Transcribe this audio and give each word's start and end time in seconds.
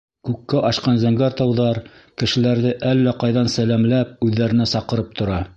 Күккә 0.27 0.61
ашҡан 0.69 0.97
зәңгәр 1.03 1.35
тауҙар 1.41 1.81
кешеләрҙе 2.23 2.73
әллә 2.95 3.15
ҡайҙан 3.25 3.55
сәләмләп, 3.59 4.19
үҙҙәренә 4.31 4.71
саҡырып 4.77 5.19
тора. 5.23 5.43